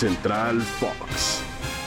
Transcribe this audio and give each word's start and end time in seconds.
Central 0.00 0.62
Fox. 0.62 1.42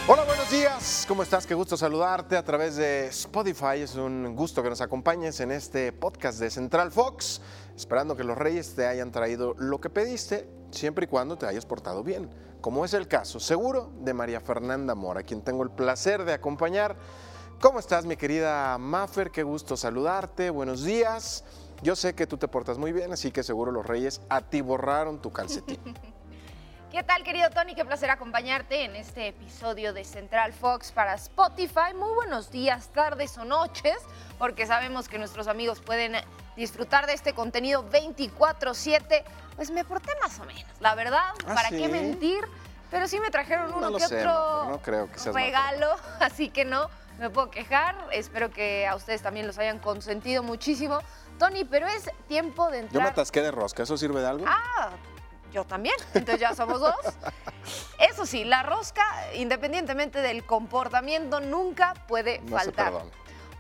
Hola, 0.08 0.24
buenos 0.26 0.52
días. 0.52 1.04
¿Cómo 1.08 1.24
estás? 1.24 1.48
Qué 1.48 1.56
gusto 1.56 1.76
saludarte 1.76 2.38
a 2.38 2.44
través 2.44 2.76
de 2.76 3.08
Spotify. 3.08 3.80
Es 3.80 3.96
un 3.96 4.36
gusto 4.36 4.62
que 4.62 4.70
nos 4.70 4.82
acompañes 4.82 5.40
en 5.40 5.50
este 5.50 5.92
podcast 5.92 6.40
de 6.40 6.52
Central 6.52 6.92
Fox. 6.92 7.42
Esperando 7.76 8.16
que 8.16 8.24
los 8.24 8.38
reyes 8.38 8.76
te 8.76 8.86
hayan 8.86 9.12
traído 9.12 9.56
lo 9.58 9.82
que 9.82 9.90
pediste, 9.90 10.48
siempre 10.70 11.06
y 11.06 11.08
cuando 11.08 11.40
te 11.40 11.48
hayas 11.48 11.66
portado 11.66 12.04
bien. 12.04 12.30
Como 12.62 12.86
es 12.86 12.94
el 12.94 13.08
caso, 13.08 13.40
seguro, 13.40 13.92
de 14.02 14.14
María 14.14 14.40
Fernanda 14.42 14.94
Mora, 14.94 15.24
quien 15.24 15.42
tengo 15.42 15.64
el 15.64 15.72
placer 15.72 16.24
de 16.24 16.34
acompañar. 16.34 16.96
¿Cómo 17.60 17.80
estás, 17.80 18.06
mi 18.06 18.16
querida 18.16 18.78
Maffer? 18.78 19.32
Qué 19.32 19.42
gusto 19.42 19.76
saludarte. 19.76 20.52
Buenos 20.52 20.84
días. 20.84 21.46
Yo 21.82 21.96
sé 21.96 22.14
que 22.14 22.28
tú 22.28 22.38
te 22.38 22.48
portas 22.48 22.78
muy 22.78 22.92
bien, 22.92 23.12
así 23.12 23.32
que 23.32 23.42
seguro 23.42 23.72
los 23.72 23.88
reyes 23.88 24.22
atiborraron 24.30 25.20
tu 25.20 25.32
calcetín. 25.32 25.80
¿Qué 26.94 27.02
tal, 27.02 27.24
querido 27.24 27.50
Tony? 27.50 27.74
Qué 27.74 27.84
placer 27.86 28.12
acompañarte 28.12 28.84
en 28.84 28.96
este 28.96 29.30
episodio 29.30 29.94
de 29.94 30.04
Central 30.04 30.54
Fox 30.54 30.92
para 30.92 31.16
Spotify. 31.16 31.92
Muy 31.96 32.14
buenos 32.14 32.52
días, 32.52 32.90
tardes 32.90 33.36
o 33.40 33.46
noches, 33.46 33.98
porque 34.38 34.68
sabemos 34.68 35.10
que 35.10 35.18
nuestros 35.18 35.48
amigos 35.48 35.82
pueden 35.82 36.14
disfrutar 36.56 37.08
de 37.08 37.14
este 37.14 37.34
contenido 37.34 37.84
24/7. 37.90 39.24
Pues 39.56 39.72
me 39.72 39.84
porté 39.84 40.12
más 40.22 40.40
o 40.40 40.46
menos, 40.46 40.72
la 40.82 40.94
verdad, 40.94 41.32
¿Ah, 41.48 41.56
¿para 41.56 41.70
sí? 41.70 41.78
qué 41.78 41.88
mentir? 41.88 42.46
Pero 42.92 43.08
sí 43.08 43.20
me 43.20 43.32
trajeron 43.32 43.72
No 43.72 43.78
uno 43.78 43.90
lo 43.90 43.98
que 43.98 44.08
sé, 44.08 44.20
otro 44.20 44.66
no 44.70 44.80
creo 44.80 45.12
que 45.12 45.18
seas 45.18 45.34
regalo, 45.34 45.96
así 46.20 46.50
que 46.50 46.64
no 46.64 46.92
me 47.18 47.32
puedo 47.32 47.50
quejar. 47.50 47.96
Espero 48.12 48.52
que 48.52 48.86
a 48.86 48.96
ustedes 48.96 49.24
también 49.24 49.48
los 49.48 49.58
hayan 49.58 49.80
consentido 49.80 50.44
muchísimo. 50.44 51.00
Tony, 51.40 51.66
pero 51.66 51.88
es 51.88 52.08
tiempo 52.28 52.70
de 52.70 52.78
Yo 52.78 52.84
me 52.84 52.88
entrar... 52.90 53.08
atasqué 53.08 53.42
de 53.42 53.50
rosca, 53.50 53.82
¿eso 53.82 53.98
sirve 53.98 54.22
de 54.22 54.28
algo? 54.28 54.46
Ah, 54.48 54.92
yo 55.54 55.64
también. 55.64 55.96
Entonces 56.14 56.40
ya 56.40 56.56
somos 56.56 56.80
dos. 56.80 56.96
Eso 58.00 58.26
sí, 58.26 58.44
la 58.44 58.64
rosca, 58.64 59.04
independientemente 59.36 60.20
del 60.20 60.46
comportamiento, 60.46 61.40
nunca 61.40 61.94
puede 62.08 62.40
no 62.40 62.58
faltar. 62.58 62.94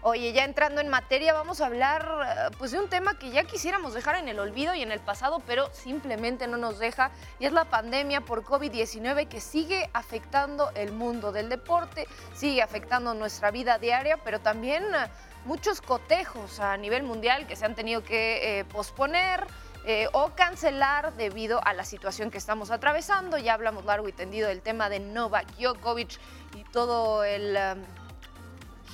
Oye, 0.06 0.34
ya 0.34 0.44
entrando 0.44 0.82
en 0.82 0.90
materia, 0.90 1.32
vamos 1.32 1.62
a 1.62 1.68
hablar 1.68 2.06
eh, 2.28 2.56
pues 2.58 2.72
de 2.72 2.80
un 2.80 2.90
tema 2.90 3.18
que 3.18 3.30
ya 3.30 3.46
quisiéramos 3.46 3.94
dejar 3.94 4.16
en 4.16 4.28
el 4.28 4.38
olvido 4.38 4.76
y 4.76 4.82
en 4.82 4.92
el 4.92 5.00
pasado, 5.00 5.42
pero 5.48 5.74
simplemente 5.74 6.46
no 6.46 6.58
nos 6.58 6.78
deja, 6.78 7.12
y 7.40 7.46
es 7.46 7.54
la 7.54 7.64
pandemia 7.64 8.20
por 8.20 8.44
COVID-19 8.44 9.30
que 9.30 9.40
sigue 9.40 9.90
afectando 9.94 10.72
el 10.76 10.92
mundo 10.92 11.32
del 11.32 11.48
deporte, 11.48 12.06
sigue 12.36 12.62
afectando 12.62 13.14
nuestra 13.14 13.50
vida 13.50 13.78
diaria, 13.78 14.18
pero 14.18 14.42
también 14.42 14.84
eh, 14.84 15.08
muchos 15.46 15.80
cotejos 15.80 16.60
a 16.60 16.76
nivel 16.76 17.04
mundial 17.04 17.48
que 17.48 17.56
se 17.56 17.64
han 17.64 17.74
tenido 17.74 18.04
que 18.04 18.60
eh, 18.60 18.66
posponer. 18.66 19.48
Eh, 19.86 20.08
o 20.14 20.30
cancelar 20.36 21.14
debido 21.14 21.60
a 21.66 21.74
la 21.74 21.84
situación 21.84 22.32
que 22.32 22.38
estamos 22.38 22.72
atravesando. 22.72 23.38
Ya 23.38 23.54
hablamos 23.54 23.86
largo 23.86 24.08
y 24.08 24.14
tendido 24.14 24.48
del 24.48 24.62
tema 24.62 24.90
de 24.90 25.00
Novak 25.00 25.48
Djokovic 25.58 26.20
y 26.56 26.64
todo 26.66 27.24
el 27.24 27.56
eh, 27.58 27.76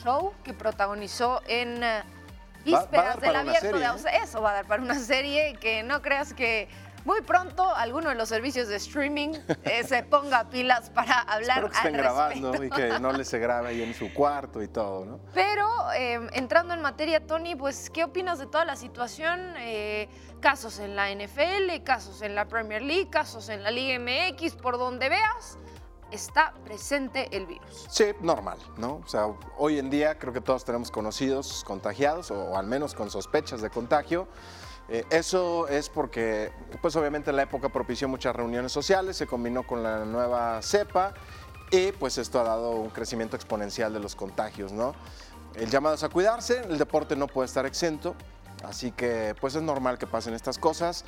show 0.04 0.34
que 0.44 0.54
protagonizó 0.54 1.42
en 1.48 1.84
a 1.84 2.06
vísperas 2.64 3.20
del 3.20 3.36
abierto 3.36 3.62
serie, 3.62 3.80
de 3.80 3.86
¿eh? 3.86 4.20
Eso 4.24 4.42
va 4.42 4.52
a 4.52 4.54
dar 4.54 4.66
para 4.66 4.82
una 4.82 4.96
serie 5.00 5.56
que 5.56 5.84
no 5.84 6.02
creas 6.02 6.34
que 6.34 6.68
muy 7.10 7.22
pronto 7.22 7.76
alguno 7.76 8.10
de 8.10 8.16
los 8.16 8.30
servicios 8.30 8.68
de 8.68 8.76
streaming 8.76 9.30
eh, 9.64 9.84
se 9.84 10.04
ponga 10.04 10.48
pilas 10.48 10.92
para 10.92 11.22
hablar 11.22 11.64
Espero 11.64 11.70
que 11.70 11.78
estén 11.78 11.96
al 11.96 12.02
grabando 12.02 12.64
y 12.64 12.70
que 12.70 13.00
no 13.02 13.12
les 13.12 13.28
se 13.28 13.40
grabe 13.40 13.70
ahí 13.70 13.82
en 13.82 13.96
su 13.96 14.14
cuarto 14.14 14.62
y 14.62 14.68
todo, 14.68 15.06
¿no? 15.06 15.20
Pero 15.34 15.68
eh, 15.94 16.20
entrando 16.34 16.76
en 16.76 16.84
materia, 16.84 17.26
Tony, 17.26 17.56
pues, 17.56 17.90
¿qué 17.90 18.04
opinas 18.04 18.38
de 18.38 18.46
toda 18.46 18.64
la 18.64 18.76
situación? 18.76 19.56
Eh, 19.58 20.08
casos 20.40 20.78
en 20.78 20.96
la 20.96 21.10
NFL, 21.10 21.84
casos 21.84 22.22
en 22.22 22.36
la 22.36 22.48
Premier 22.48 22.84
League, 22.84 23.10
casos 23.10 23.50
en 23.50 23.64
la 23.64 23.72
Liga 23.72 23.98
MX, 23.98 24.54
por 24.54 24.78
donde 24.78 25.10
veas, 25.10 25.58
está 26.12 26.54
presente 26.64 27.36
el 27.36 27.48
virus. 27.48 27.88
Sí, 27.90 28.06
normal, 28.22 28.60
¿no? 28.78 29.02
O 29.04 29.08
sea, 29.08 29.26
hoy 29.58 29.80
en 29.80 29.90
día 29.90 30.20
creo 30.20 30.32
que 30.32 30.42
todos 30.42 30.64
tenemos 30.64 30.92
conocidos 30.92 31.64
contagiados 31.66 32.30
o, 32.30 32.56
al 32.56 32.68
menos 32.68 32.94
con 32.94 33.10
sospechas 33.10 33.62
de 33.62 33.72
contagio. 33.72 34.28
Eh, 34.92 35.06
eso 35.12 35.68
es 35.68 35.88
porque, 35.88 36.52
pues 36.82 36.96
obviamente 36.96 37.32
la 37.32 37.44
época 37.44 37.70
propició 37.70 38.08
muchas 38.08 38.36
reuniones 38.36 38.72
sociales, 38.72 39.18
se 39.18 39.28
combinó 39.28 39.66
con 39.66 39.84
la 39.84 40.04
nueva 40.04 40.60
cepa 40.64 41.14
y 41.70 41.92
pues 41.92 42.18
esto 42.18 42.40
ha 42.40 42.44
dado 42.44 42.72
un 42.72 42.90
crecimiento 42.90 43.36
exponencial 43.36 43.94
de 43.94 44.00
los 44.00 44.16
contagios, 44.16 44.72
¿no? 44.72 44.96
El 45.54 45.70
llamado 45.70 45.96
es 45.96 46.04
a 46.04 46.10
cuidarse, 46.10 46.62
el 46.68 46.80
deporte 46.80 47.16
no 47.16 47.28
puede 47.28 47.46
estar 47.46 47.68
exento, 47.68 48.16
así 48.64 48.92
que 48.92 49.36
pues 49.40 49.54
es 49.54 49.62
normal 49.62 50.00
que 50.00 50.08
pasen 50.08 50.34
estas 50.34 50.58
cosas. 50.58 51.06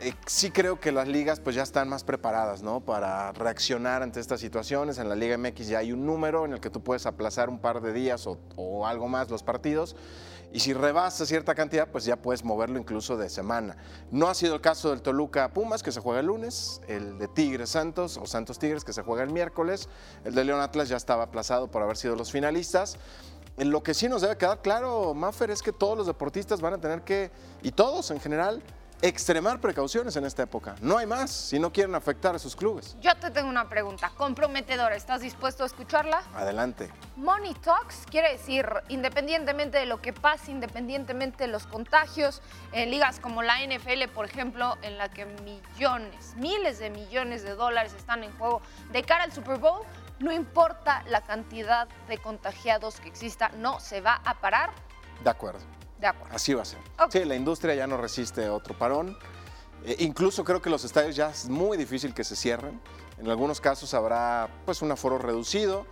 Eh, 0.00 0.12
sí 0.26 0.50
creo 0.50 0.80
que 0.80 0.90
las 0.90 1.06
ligas 1.06 1.38
pues 1.38 1.54
ya 1.54 1.62
están 1.62 1.88
más 1.88 2.02
preparadas, 2.02 2.62
¿no? 2.62 2.80
Para 2.80 3.30
reaccionar 3.30 4.02
ante 4.02 4.18
estas 4.18 4.40
situaciones. 4.40 4.98
En 4.98 5.08
la 5.08 5.14
Liga 5.14 5.38
MX 5.38 5.68
ya 5.68 5.78
hay 5.78 5.92
un 5.92 6.04
número 6.04 6.44
en 6.44 6.52
el 6.52 6.60
que 6.60 6.68
tú 6.68 6.82
puedes 6.82 7.06
aplazar 7.06 7.48
un 7.48 7.60
par 7.60 7.80
de 7.80 7.92
días 7.92 8.26
o, 8.26 8.38
o 8.56 8.88
algo 8.88 9.06
más 9.06 9.30
los 9.30 9.44
partidos. 9.44 9.94
Y 10.54 10.60
si 10.60 10.72
rebasa 10.72 11.26
cierta 11.26 11.52
cantidad, 11.52 11.88
pues 11.88 12.04
ya 12.04 12.14
puedes 12.14 12.44
moverlo 12.44 12.78
incluso 12.78 13.16
de 13.16 13.28
semana. 13.28 13.76
No 14.12 14.28
ha 14.28 14.34
sido 14.36 14.54
el 14.54 14.60
caso 14.60 14.90
del 14.90 15.02
Toluca 15.02 15.52
Pumas, 15.52 15.82
que 15.82 15.90
se 15.90 15.98
juega 15.98 16.20
el 16.20 16.26
lunes, 16.26 16.80
el 16.86 17.18
de 17.18 17.26
Tigres 17.26 17.70
Santos 17.70 18.16
o 18.16 18.24
Santos 18.24 18.60
Tigres, 18.60 18.84
que 18.84 18.92
se 18.92 19.02
juega 19.02 19.24
el 19.24 19.30
miércoles. 19.30 19.88
El 20.24 20.36
de 20.36 20.44
León 20.44 20.60
Atlas 20.60 20.88
ya 20.88 20.96
estaba 20.96 21.24
aplazado 21.24 21.72
por 21.72 21.82
haber 21.82 21.96
sido 21.96 22.14
los 22.14 22.30
finalistas. 22.30 22.98
Lo 23.56 23.82
que 23.82 23.94
sí 23.94 24.08
nos 24.08 24.22
debe 24.22 24.36
quedar 24.36 24.62
claro, 24.62 25.12
Maffer, 25.12 25.50
es 25.50 25.60
que 25.60 25.72
todos 25.72 25.98
los 25.98 26.06
deportistas 26.06 26.60
van 26.60 26.74
a 26.74 26.78
tener 26.78 27.02
que, 27.02 27.32
y 27.64 27.72
todos 27.72 28.12
en 28.12 28.20
general, 28.20 28.62
extremar 29.04 29.60
precauciones 29.60 30.16
en 30.16 30.24
esta 30.24 30.44
época. 30.44 30.76
No 30.80 30.96
hay 30.96 31.04
más 31.04 31.30
si 31.30 31.58
no 31.58 31.70
quieren 31.70 31.94
afectar 31.94 32.34
a 32.34 32.38
sus 32.38 32.56
clubes. 32.56 32.96
Yo 33.02 33.14
te 33.16 33.30
tengo 33.30 33.50
una 33.50 33.68
pregunta 33.68 34.10
comprometedora. 34.16 34.96
¿Estás 34.96 35.20
dispuesto 35.20 35.62
a 35.62 35.66
escucharla? 35.66 36.22
Adelante. 36.34 36.90
Money 37.16 37.52
Talks 37.52 38.06
quiere 38.10 38.32
decir, 38.32 38.66
independientemente 38.88 39.76
de 39.76 39.84
lo 39.84 40.00
que 40.00 40.14
pase, 40.14 40.50
independientemente 40.50 41.44
de 41.44 41.48
los 41.48 41.66
contagios, 41.66 42.40
en 42.72 42.90
ligas 42.90 43.20
como 43.20 43.42
la 43.42 43.56
NFL, 43.62 44.08
por 44.14 44.24
ejemplo, 44.24 44.78
en 44.80 44.96
la 44.96 45.10
que 45.10 45.26
millones, 45.26 46.34
miles 46.36 46.78
de 46.78 46.88
millones 46.88 47.42
de 47.42 47.54
dólares 47.56 47.92
están 47.92 48.24
en 48.24 48.32
juego 48.38 48.62
de 48.90 49.02
cara 49.02 49.24
al 49.24 49.32
Super 49.32 49.58
Bowl, 49.58 49.82
no 50.18 50.32
importa 50.32 51.02
la 51.08 51.20
cantidad 51.20 51.88
de 52.08 52.16
contagiados 52.16 53.00
que 53.00 53.10
exista, 53.10 53.50
no 53.58 53.80
se 53.80 54.00
va 54.00 54.22
a 54.24 54.40
parar. 54.40 54.70
De 55.22 55.28
acuerdo. 55.28 55.60
De 56.04 56.08
acuerdo. 56.08 56.36
Así 56.36 56.52
va 56.52 56.60
a 56.60 56.64
ser. 56.66 56.78
Sí, 57.08 57.24
la 57.24 57.34
industria 57.34 57.74
ya 57.74 57.86
no 57.86 57.96
resiste 57.96 58.50
otro 58.50 58.76
parón. 58.76 59.16
Eh, 59.86 59.96
incluso 60.00 60.44
creo 60.44 60.60
que 60.60 60.68
los 60.68 60.84
estadios 60.84 61.16
ya 61.16 61.30
es 61.30 61.48
muy 61.48 61.78
difícil 61.78 62.12
que 62.12 62.24
se 62.24 62.36
cierren. 62.36 62.78
En 63.16 63.30
algunos 63.30 63.58
casos 63.58 63.94
habrá 63.94 64.50
pues 64.66 64.82
un 64.82 64.92
aforo 64.92 65.16
reducido, 65.16 65.86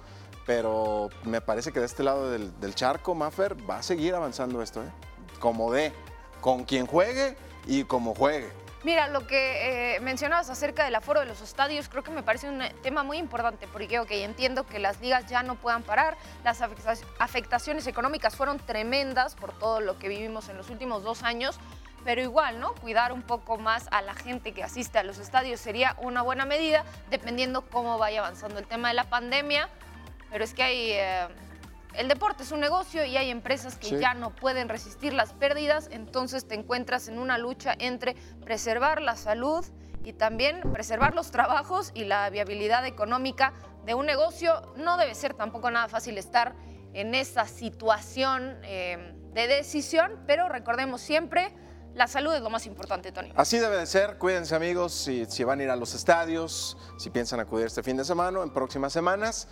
pero 0.44 1.08
me 1.24 1.40
parece 1.40 1.72
que 1.72 1.80
de 1.80 1.86
este 1.86 2.02
lado 2.02 2.30
del, 2.30 2.52
del 2.60 2.74
charco, 2.74 3.14
Maffer, 3.14 3.56
va 3.68 3.78
a 3.78 3.82
seguir 3.82 4.14
avanzando 4.14 4.60
esto, 4.60 4.82
¿eh? 4.82 4.92
Como 5.40 5.72
de, 5.72 5.94
con 6.42 6.64
quien 6.64 6.86
juegue 6.86 7.34
y 7.66 7.84
como 7.84 8.14
juegue. 8.14 8.52
Mira, 8.84 9.06
lo 9.06 9.28
que 9.28 9.94
eh, 9.96 10.00
mencionabas 10.00 10.50
acerca 10.50 10.84
del 10.84 10.94
aforo 10.96 11.20
de 11.20 11.26
los 11.26 11.40
estadios, 11.40 11.88
creo 11.88 12.02
que 12.02 12.10
me 12.10 12.24
parece 12.24 12.48
un 12.48 12.62
eh, 12.62 12.74
tema 12.82 13.04
muy 13.04 13.16
importante, 13.18 13.68
porque 13.68 14.00
ok, 14.00 14.10
entiendo 14.10 14.66
que 14.66 14.80
las 14.80 15.00
ligas 15.00 15.26
ya 15.26 15.44
no 15.44 15.54
puedan 15.54 15.84
parar, 15.84 16.16
las 16.42 16.60
afecta- 16.62 16.96
afectaciones 17.20 17.86
económicas 17.86 18.34
fueron 18.34 18.58
tremendas 18.58 19.36
por 19.36 19.56
todo 19.56 19.80
lo 19.80 20.00
que 20.00 20.08
vivimos 20.08 20.48
en 20.48 20.56
los 20.56 20.68
últimos 20.68 21.04
dos 21.04 21.22
años, 21.22 21.60
pero 22.04 22.20
igual, 22.20 22.58
¿no? 22.58 22.74
Cuidar 22.74 23.12
un 23.12 23.22
poco 23.22 23.56
más 23.56 23.86
a 23.92 24.02
la 24.02 24.14
gente 24.14 24.50
que 24.52 24.64
asiste 24.64 24.98
a 24.98 25.04
los 25.04 25.18
estadios 25.18 25.60
sería 25.60 25.94
una 26.00 26.22
buena 26.22 26.44
medida, 26.44 26.84
dependiendo 27.08 27.62
cómo 27.62 27.98
vaya 27.98 28.18
avanzando 28.18 28.58
el 28.58 28.66
tema 28.66 28.88
de 28.88 28.94
la 28.94 29.04
pandemia, 29.04 29.68
pero 30.28 30.42
es 30.42 30.54
que 30.54 30.62
hay... 30.64 30.90
eh, 30.90 31.28
el 31.94 32.08
deporte 32.08 32.42
es 32.42 32.52
un 32.52 32.60
negocio 32.60 33.04
y 33.04 33.16
hay 33.16 33.30
empresas 33.30 33.76
que 33.76 33.88
Sí. 33.88 33.98
ya 33.98 34.14
no 34.14 34.34
pueden 34.34 34.68
resistir 34.68 35.12
las 35.12 35.32
pérdidas, 35.32 35.88
entonces 35.92 36.46
te 36.46 36.54
encuentras 36.54 37.08
en 37.08 37.18
una 37.18 37.38
lucha 37.38 37.74
entre 37.78 38.14
preservar 38.44 39.02
la 39.02 39.16
salud 39.16 39.64
y 40.04 40.12
también 40.12 40.60
preservar 40.72 41.14
los 41.14 41.30
trabajos 41.30 41.92
y 41.94 42.04
la 42.04 42.28
viabilidad 42.30 42.86
económica 42.86 43.52
de 43.84 43.94
un 43.94 44.06
negocio. 44.06 44.72
No 44.76 44.96
debe 44.96 45.14
ser 45.14 45.34
tampoco 45.34 45.70
nada 45.70 45.88
fácil 45.88 46.18
estar 46.18 46.54
en 46.92 47.14
esa 47.14 47.46
situación 47.46 48.58
eh, 48.64 49.14
de 49.32 49.46
decisión, 49.46 50.22
pero 50.26 50.48
recordemos 50.48 51.00
siempre, 51.00 51.52
la 51.94 52.06
salud 52.06 52.32
es 52.34 52.40
lo 52.42 52.50
más 52.50 52.66
importante, 52.66 53.12
Tony. 53.12 53.32
Así 53.36 53.58
debe 53.58 53.76
de 53.76 53.86
ser, 53.86 54.16
cuídense 54.18 54.54
amigos, 54.54 54.92
si, 54.92 55.26
si 55.26 55.44
van 55.44 55.60
a 55.60 55.62
ir 55.64 55.70
a 55.70 55.76
los 55.76 55.94
estadios, 55.94 56.76
si 56.98 57.10
piensan 57.10 57.40
acudir 57.40 57.66
este 57.66 57.82
fin 57.82 57.96
de 57.96 58.04
semana 58.04 58.40
o 58.40 58.42
en 58.42 58.50
próximas 58.50 58.92
semanas, 58.92 59.46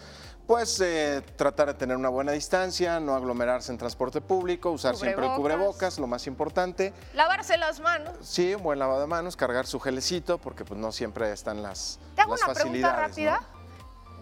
pues 0.46 0.80
eh, 0.80 1.22
tratar 1.36 1.68
de 1.68 1.74
tener 1.74 1.96
una 1.96 2.08
buena 2.08 2.32
distancia, 2.32 2.98
no 2.98 3.14
aglomerarse 3.14 3.70
en 3.70 3.78
transporte 3.78 4.20
público, 4.20 4.70
usar 4.70 4.96
siempre 4.96 5.24
el 5.26 5.32
Cubrebocas. 5.34 5.38
cubrebocas, 5.58 5.98
lo 5.98 6.06
más 6.08 6.26
importante. 6.26 6.92
Lavarse 7.14 7.56
las 7.56 7.78
manos. 7.80 8.14
Sí, 8.22 8.54
un 8.54 8.62
buen 8.62 8.78
lavado 8.78 9.00
de 9.00 9.06
manos, 9.06 9.36
cargar 9.36 9.66
su 9.66 9.78
gelecito, 9.78 10.38
porque 10.38 10.64
pues 10.64 10.80
no 10.80 10.90
siempre 10.92 11.30
están 11.32 11.62
las, 11.62 12.00
Te 12.16 12.22
hago 12.22 12.32
las 12.32 12.42
una 12.44 12.54
pregunta 12.54 12.88
facilidades. 12.90 13.08
rápida. 13.10 13.40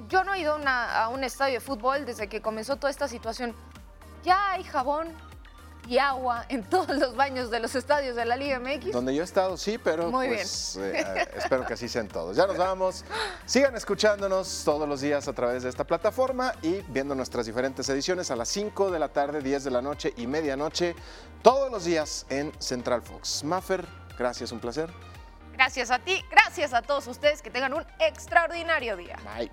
¿no? 0.01 0.09
Yo 0.09 0.23
no 0.25 0.35
he 0.35 0.41
ido 0.41 0.55
una- 0.57 1.03
a 1.05 1.09
un 1.09 1.25
estadio 1.25 1.55
de 1.55 1.61
fútbol 1.61 2.05
desde 2.05 2.29
que 2.29 2.43
comenzó 2.43 2.77
toda 2.77 2.91
esta 2.91 3.09
situación. 3.09 3.55
¿Ya 4.23 4.53
hay 4.53 4.65
jabón 4.65 5.09
y 5.89 5.99
agua 5.99 6.45
en 6.49 6.63
todos 6.63 6.97
los 6.97 7.17
baños 7.17 7.51
de 7.51 7.61
los 7.61 7.75
estadios 7.75 8.15
de 8.15 8.25
la 8.27 8.37
Liga 8.37 8.61
MX. 8.61 8.93
Donde 8.93 9.15
yo 9.15 9.23
he 9.23 9.25
estado, 9.25 9.57
sí, 9.57 9.79
pero 9.79 10.11
Muy 10.11 10.29
pues, 10.29 10.77
eh, 10.77 10.93
eh, 10.95 11.29
espero 11.37 11.65
que 11.65 11.73
así 11.73 11.89
sean 11.89 12.09
todos. 12.09 12.37
Ya 12.37 12.47
nos 12.47 12.59
vamos. 12.59 13.05
Sigan 13.47 13.75
escuchándonos 13.75 14.63
todos 14.65 14.87
los 14.87 15.01
días 15.01 15.27
a 15.29 15.33
través 15.33 15.63
de 15.63 15.71
esta 15.71 15.85
plataforma 15.85 16.53
y 16.63 16.83
viendo 16.89 17.15
nuestras 17.15 17.47
diferentes 17.47 17.89
ediciones 17.89 18.31
a 18.31 18.37
las 18.37 18.49
5 18.51 18.91
de 18.91 18.99
la 18.99 19.09
tarde, 19.09 19.41
10 19.41 19.65
de 19.65 19.71
la 19.71 19.81
noche 19.81 20.13
y 20.17 20.27
medianoche, 20.27 20.95
todos 21.43 21.71
los 21.71 21.87
días 21.87 22.27
en 22.29 22.53
Central 22.61 23.01
Fox. 23.01 23.43
Maffer, 23.45 23.87
gracias, 24.19 24.53
un 24.53 24.61
placer. 24.61 24.91
Gracias 25.55 25.91
a 25.91 25.99
ti, 25.99 26.23
gracias 26.31 26.75
a 26.75 26.83
todos 26.83 27.07
ustedes, 27.07 27.41
que 27.41 27.51
tengan 27.51 27.73
un 27.73 27.85
extraordinario 27.99 28.97
día. 28.97 29.17
Bye. 29.37 29.51